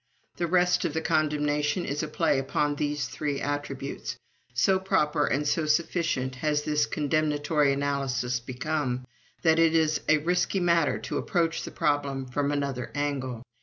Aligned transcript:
The 0.37 0.47
rest 0.47 0.83
of 0.83 0.95
the 0.95 1.01
condemnation 1.01 1.85
is 1.85 2.01
a 2.01 2.07
play 2.07 2.39
upon 2.39 2.73
these 2.73 3.05
three 3.07 3.39
attributes. 3.39 4.15
So 4.51 4.79
proper 4.79 5.27
and 5.27 5.47
so 5.47 5.67
sufficient 5.67 6.33
has 6.37 6.63
this 6.63 6.87
condemnatory 6.87 7.71
analysis 7.71 8.39
become, 8.39 9.05
that 9.43 9.59
it 9.59 9.75
is 9.75 10.01
a 10.09 10.17
risky 10.17 10.59
matter 10.59 10.97
to 10.97 11.19
approach 11.19 11.61
the 11.61 11.69
problem 11.69 12.25
from 12.25 12.51
another 12.51 12.89
angle. 12.95 13.43